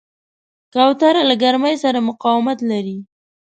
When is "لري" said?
2.71-2.97